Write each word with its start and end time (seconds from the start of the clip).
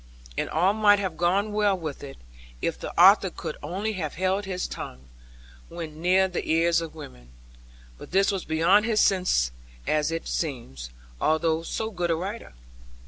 And 0.35 0.49
all 0.49 0.73
might 0.73 0.97
have 0.97 1.15
gone 1.15 1.51
well 1.51 1.77
with 1.77 2.03
it, 2.03 2.17
if 2.59 2.75
the 2.79 2.91
author 2.99 3.29
could 3.29 3.55
only 3.61 3.93
have 3.93 4.15
held 4.15 4.45
his 4.45 4.65
tongue, 4.67 5.05
when 5.69 6.01
near 6.01 6.27
the 6.27 6.47
ears 6.49 6.81
of 6.81 6.95
women. 6.95 7.29
But 7.99 8.09
this 8.09 8.31
was 8.31 8.43
beyond 8.43 8.85
his 8.87 8.99
sense 8.99 9.51
as 9.85 10.09
it 10.11 10.27
seems, 10.27 10.89
although 11.21 11.61
so 11.61 11.91
good 11.91 12.09
a 12.09 12.15
writer. 12.15 12.53